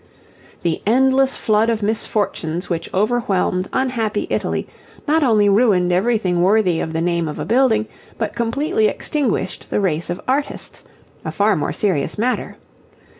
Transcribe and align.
The 0.63 0.81
endless 0.87 1.35
flood 1.37 1.69
of 1.69 1.83
misfortunes 1.83 2.71
which 2.71 2.91
overwhelmed 2.91 3.69
unhappy 3.71 4.25
Italy 4.31 4.67
not 5.07 5.21
only 5.21 5.47
ruined 5.47 5.91
everything 5.91 6.41
worthy 6.41 6.79
of 6.79 6.91
the 6.93 7.01
name 7.01 7.27
of 7.27 7.37
a 7.37 7.45
building, 7.45 7.87
but 8.17 8.33
completely 8.35 8.87
extinguished 8.87 9.67
the 9.69 9.79
race 9.79 10.09
of 10.09 10.19
artists, 10.27 10.83
a 11.23 11.31
far 11.31 11.55
more 11.55 11.71
serious 11.71 12.17
matter. 12.17 12.57